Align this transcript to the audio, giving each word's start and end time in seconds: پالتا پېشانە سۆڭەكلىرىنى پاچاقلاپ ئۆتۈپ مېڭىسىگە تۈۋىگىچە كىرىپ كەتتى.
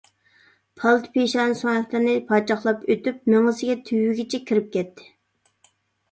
پالتا 0.83 1.09
پېشانە 1.17 1.57
سۆڭەكلىرىنى 1.59 2.15
پاچاقلاپ 2.31 2.87
ئۆتۈپ 2.93 3.19
مېڭىسىگە 3.33 3.75
تۈۋىگىچە 3.91 4.41
كىرىپ 4.51 4.71
كەتتى. 4.77 5.07